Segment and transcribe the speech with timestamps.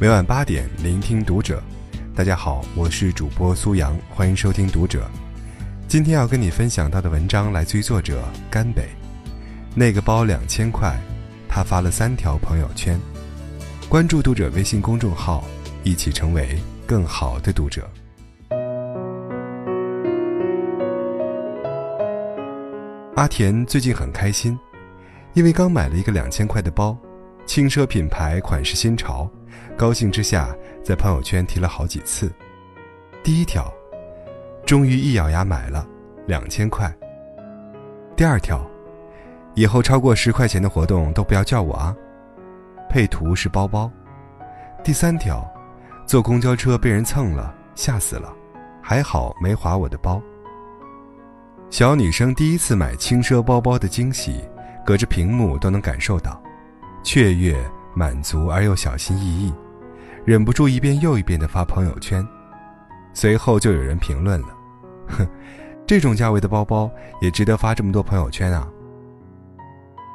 [0.00, 1.62] 每晚八点，聆听读者。
[2.14, 5.06] 大家好，我是主播苏阳，欢迎收听读者。
[5.86, 8.88] 今天要跟你分享到的文章来自于作者甘北。
[9.74, 10.98] 那个包两千块，
[11.46, 12.98] 他发了三条朋友圈。
[13.90, 15.44] 关注读者微信公众号，
[15.84, 17.86] 一起成为更好的读者。
[23.16, 24.58] 阿田最近很开心，
[25.34, 26.96] 因为刚买了一个两千块的包，
[27.44, 29.30] 轻奢品牌，款式新潮。
[29.76, 32.30] 高兴之下，在朋友圈提了好几次。
[33.22, 33.72] 第一条，
[34.66, 35.86] 终于一咬牙买了，
[36.26, 36.92] 两千块。
[38.16, 38.64] 第二条，
[39.54, 41.94] 以后超过十块钱的活动都不要叫我啊。
[42.88, 43.90] 配图是包包。
[44.82, 45.46] 第三条，
[46.06, 48.32] 坐公交车被人蹭了，吓死了，
[48.82, 50.20] 还好没划我的包。
[51.70, 54.44] 小女生第一次买轻奢包包的惊喜，
[54.84, 56.42] 隔着屏幕都能感受到，
[57.04, 57.56] 雀跃、
[57.94, 59.52] 满足而又小心翼翼，
[60.24, 62.26] 忍不住一遍又一遍的发朋友圈。
[63.12, 64.48] 随后就有人评论了
[65.08, 65.26] ：“哼，
[65.86, 68.68] 这种价位的包包也值得发这么多朋友圈啊！”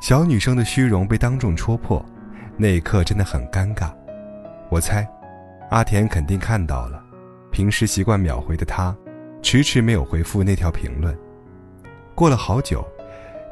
[0.00, 2.04] 小女生的虚荣被当众戳破，
[2.56, 3.92] 那一刻真的很尴尬。
[4.70, 5.06] 我猜，
[5.70, 7.02] 阿田肯定看到了，
[7.52, 8.96] 平时习惯秒回的他，
[9.42, 11.16] 迟迟没有回复那条评论。
[12.14, 12.84] 过了好久，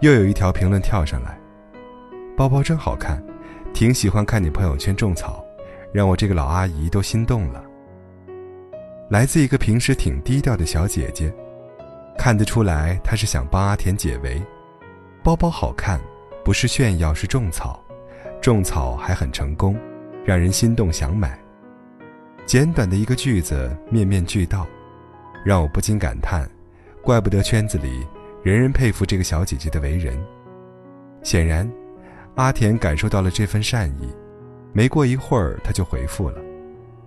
[0.00, 1.38] 又有一条评论跳上来
[2.36, 3.22] ：“包包真好看，
[3.78, 5.40] 挺喜欢看你朋友圈种草，
[5.92, 7.62] 让我这个老阿姨都心动了。”
[9.08, 11.32] 来自一个平时挺低调的小姐姐，
[12.18, 14.42] 看得出来她是想帮阿田解围。
[15.22, 16.00] 包包好看，
[16.44, 17.80] 不是炫耀，是种草，
[18.40, 19.78] 种草还很成功，
[20.24, 21.38] 让人心动想买。
[22.46, 24.66] 简短的一个句子，面面俱到，
[25.44, 26.50] 让我不禁感叹：
[27.00, 28.04] 怪不得圈子里。
[28.42, 30.20] 人人佩服这个小姐姐的为人。
[31.22, 31.70] 显然，
[32.38, 34.08] 阿田感受到了这份善意。
[34.72, 36.40] 没过一会儿，他就回复了：“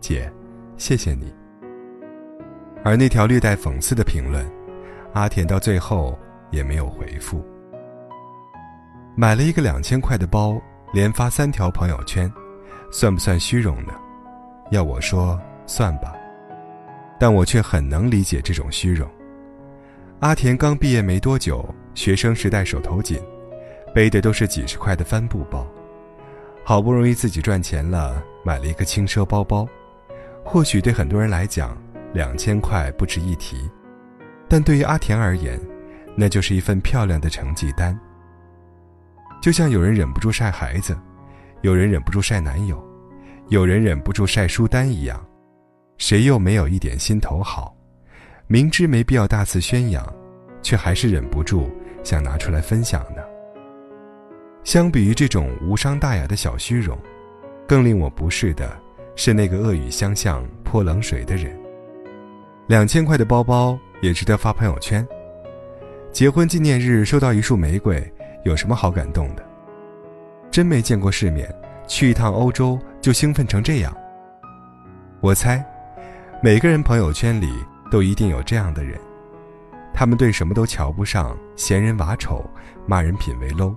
[0.00, 0.32] 姐，
[0.78, 1.30] 谢谢你。”
[2.82, 4.50] 而那条略带讽刺的评论，
[5.12, 6.18] 阿田到最后
[6.50, 7.44] 也没有回复。
[9.14, 10.58] 买了一个两千块的包，
[10.94, 12.32] 连发三条朋友圈，
[12.90, 13.92] 算不算虚荣呢？
[14.70, 16.14] 要我说，算吧。
[17.20, 19.06] 但我却很能理解这种虚荣。
[20.20, 23.20] 阿田刚毕业没多久，学生时代手头紧，
[23.94, 25.66] 背的都是几十块的帆布包，
[26.64, 29.66] 好不容易自己赚钱了，买了一个轻奢包包。
[30.44, 31.76] 或许对很多人来讲，
[32.12, 33.68] 两千块不值一提，
[34.48, 35.60] 但对于阿田而言，
[36.14, 37.98] 那就是一份漂亮的成绩单。
[39.40, 40.96] 就像有人忍不住晒孩子，
[41.62, 42.82] 有人忍不住晒男友，
[43.48, 45.24] 有人忍不住晒书单一样，
[45.96, 47.74] 谁又没有一点心头好？
[48.46, 50.04] 明知没必要大肆宣扬，
[50.62, 51.70] 却还是忍不住
[52.02, 53.22] 想拿出来分享呢。
[54.68, 56.98] 相比于这种无伤大雅的小虚荣，
[57.66, 58.78] 更令我不适的
[59.16, 61.58] 是那个恶语相向、泼冷水的人。
[62.66, 65.08] 两千块的包包也值得发朋友圈？
[66.12, 68.12] 结婚纪念日收到一束玫瑰，
[68.44, 69.42] 有什么好感动的？
[70.50, 71.50] 真没见过世面，
[71.86, 73.96] 去一趟欧洲就兴奋成这样。
[75.22, 75.64] 我猜，
[76.42, 77.48] 每个人朋友圈里。
[77.90, 79.00] 都一定有这样的人，
[79.94, 82.44] 他们对什么都瞧不上，嫌人娃丑，
[82.86, 83.74] 骂人品味 low，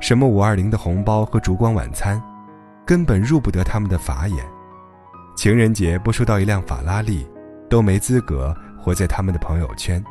[0.00, 2.22] 什么五二零的红包和烛光晚餐，
[2.86, 4.44] 根本入不得他们的法眼。
[5.36, 7.26] 情人节不收到一辆法拉利，
[7.68, 10.02] 都没资格活在他们的朋友圈。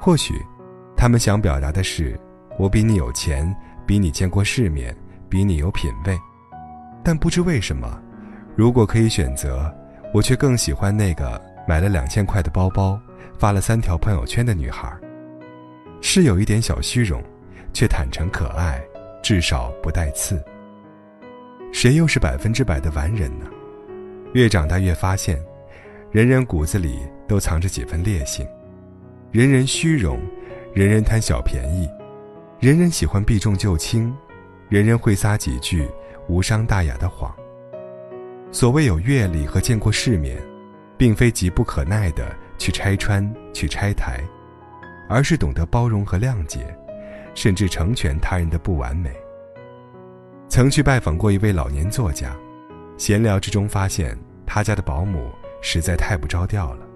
[0.00, 0.34] 或许，
[0.96, 2.18] 他们想表达的是，
[2.58, 3.54] 我比你有钱，
[3.86, 4.96] 比你见过世面，
[5.28, 6.18] 比你有品位。
[7.02, 8.00] 但不知为什么，
[8.54, 9.72] 如果可以选择，
[10.12, 11.40] 我却更喜欢那个。
[11.68, 12.96] 买了两千块的包包，
[13.36, 14.88] 发了三条朋友圈的女孩，
[16.00, 17.20] 是有一点小虚荣，
[17.76, 18.82] 却坦诚可爱，
[19.22, 20.42] 至少不带刺。
[21.74, 23.44] 谁又是百分之百的完人呢？
[24.32, 25.38] 越长大越发现，
[26.10, 28.48] 人人骨子里都藏着几分劣性，
[29.30, 30.18] 人人虚荣，
[30.72, 31.86] 人人贪小便宜，
[32.58, 34.10] 人人喜欢避重就轻，
[34.70, 35.86] 人人会撒几句
[36.28, 37.30] 无伤大雅的谎。
[38.50, 40.42] 所谓有阅历和见过世面。
[40.98, 44.24] 并非急不可耐的去拆穿、去拆台，
[45.10, 46.74] 而是懂得包容和谅解，
[47.36, 49.14] 甚至成全他人的不完美。
[50.48, 52.34] 曾去拜访过一位老年作家，
[52.96, 55.30] 闲聊之中发现他家的保姆
[55.60, 56.86] 实在太不着调了，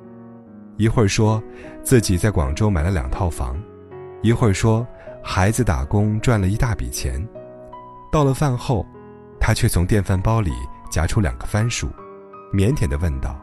[0.77, 1.43] 一会儿说
[1.83, 3.61] 自己在广州买了两套房，
[4.23, 4.87] 一会儿说
[5.23, 7.25] 孩子打工赚了一大笔钱，
[8.11, 8.87] 到了饭后，
[9.39, 10.53] 他却从电饭煲里
[10.91, 11.89] 夹出两个番薯，
[12.53, 13.39] 腼腆地问道。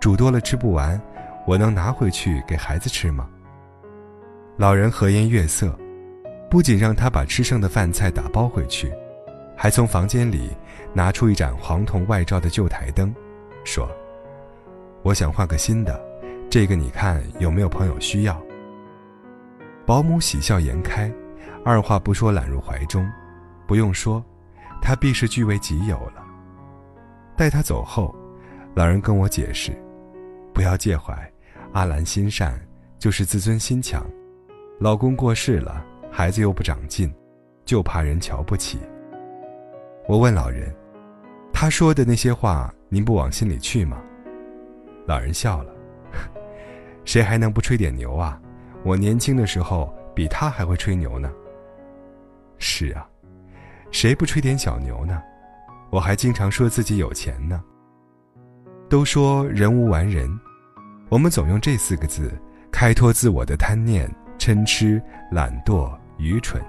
[0.00, 1.00] 煮多了吃不完，
[1.46, 3.28] 我能拿回去给孩子吃吗？
[4.56, 5.76] 老人和颜悦色，
[6.50, 8.92] 不仅让他把吃剩的饭菜打包回去，
[9.56, 10.50] 还从房间里
[10.94, 13.14] 拿出一盏黄铜外罩的旧台灯，
[13.64, 13.88] 说
[15.02, 16.00] ：“我想换个新的，
[16.48, 18.40] 这个你看有没有朋友需要？”
[19.84, 21.12] 保姆喜笑颜开，
[21.64, 23.06] 二话不说揽入怀中。
[23.66, 24.24] 不用说，
[24.80, 26.24] 他必是据为己有了。
[27.36, 28.14] 待他走后，
[28.74, 29.72] 老人跟我解释
[30.54, 31.30] ：“不要介怀，
[31.72, 32.58] 阿兰心善，
[32.98, 34.02] 就是自尊心强。
[34.80, 37.12] 老公过世了，孩子又不长进，
[37.64, 38.78] 就怕人瞧不起。”
[40.06, 40.74] 我问老人
[41.52, 44.00] ：“他说的那些话，您不往心里去吗？”
[45.06, 45.72] 老人笑了
[47.04, 48.40] ：“谁还能不吹点牛啊？
[48.84, 51.30] 我年轻的时候比他还会吹牛呢。”
[52.58, 53.08] 是啊。
[53.90, 55.22] 谁不吹点小牛呢？
[55.90, 57.62] 我还经常说自己有钱呢。
[58.88, 60.28] 都说人无完人，
[61.08, 62.30] 我们总用这四个字
[62.70, 66.62] 开脱自我的贪念、嗔痴、懒惰、愚蠢，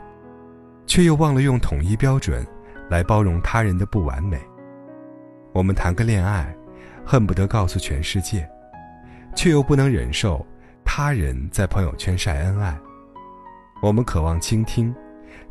[0.86, 2.46] 却又忘了用统一标准
[2.90, 4.40] 来包容他人的不完美。
[5.52, 6.56] 我们谈个恋爱，
[7.06, 8.50] 恨不得告诉全世界，
[9.36, 10.46] 却又不能忍受
[10.86, 12.78] 他人在朋友圈晒恩爱。
[13.82, 14.94] 我们渴望倾听，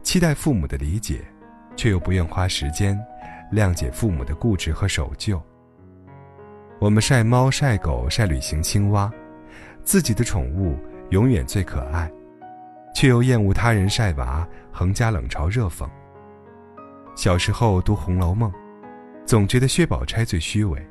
[0.02, 1.24] 期待父母的理解。
[1.78, 3.00] 却又不愿花时间
[3.52, 5.40] 谅解父母的固执和守旧。
[6.80, 9.08] 我们晒猫晒狗晒旅行青蛙，
[9.84, 10.76] 自己的宠物
[11.10, 12.10] 永远最可爱，
[12.98, 15.88] 却又厌恶他人晒娃横加冷嘲热讽。
[17.14, 18.50] 小时候读《红楼梦》，
[19.24, 20.84] 总觉得薛宝钗最虚伪。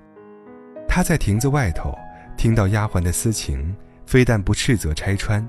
[0.87, 1.93] 她在亭子外头
[2.37, 3.75] 听到丫鬟的私情，
[4.05, 5.45] 非但不斥责拆穿，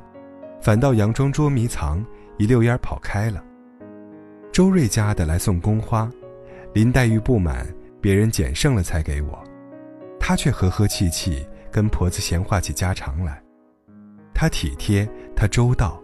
[0.60, 2.04] 反倒佯装捉迷藏，
[2.38, 3.40] 一溜烟跑开了。
[4.50, 6.10] 周瑞家的来送宫花，
[6.72, 7.64] 林黛玉不满
[8.00, 9.40] 别人捡剩了才给我，
[10.18, 13.40] 她却和和气气跟婆子闲话起家常来。
[14.34, 16.02] 她体贴，她周到，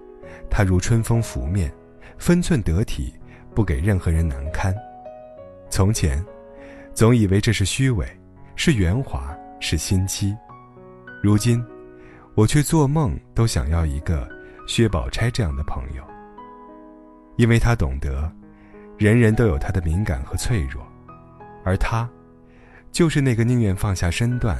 [0.57, 1.69] 他如春风拂面，
[2.17, 3.13] 分寸得体，
[3.57, 4.73] 不给任何人难堪。
[5.69, 6.25] 从前，
[6.95, 8.07] 总以为这是虚伪，
[8.55, 10.33] 是圆滑，是心机。
[11.21, 11.61] 如今，
[12.37, 14.29] 我却做梦都想要一个
[14.69, 16.05] 薛宝钗这样的朋友，
[17.37, 18.31] 因为他懂得。
[18.97, 20.87] 人人都有他的敏感和脆弱，
[21.65, 22.09] 而他，
[22.93, 24.57] 就是那个宁愿放下身段，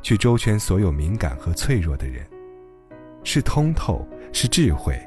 [0.00, 2.26] 去周全所有敏感和脆弱的人。
[3.24, 4.98] 是通透，是智慧，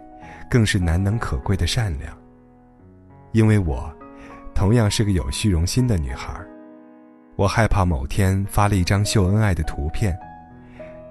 [0.50, 2.16] 更是难能可贵的善良。
[3.32, 3.94] 因为我，
[4.54, 6.40] 同样是个有虚荣心的女孩，
[7.36, 10.18] 我害怕某天发了一张秀恩爱的图片，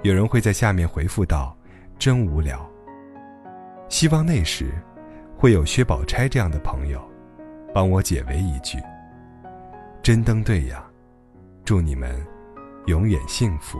[0.02, 1.56] 有人会在下面回复道
[1.98, 2.64] ：“真无聊。”
[3.88, 4.72] 希望那时，
[5.36, 7.00] 会有薛宝钗这样的朋友。
[7.74, 8.78] 帮我解围一句，
[10.02, 10.82] 真登对呀！
[11.62, 12.24] 祝你们
[12.86, 13.78] 永远幸福。